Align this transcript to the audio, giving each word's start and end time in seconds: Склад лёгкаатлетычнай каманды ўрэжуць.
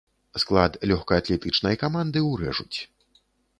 Склад 0.43 0.77
лёгкаатлетычнай 0.91 1.79
каманды 1.83 2.25
ўрэжуць. 2.31 2.77